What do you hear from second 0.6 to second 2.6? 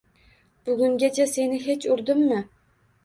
Bugungacha seni hech urdimmi?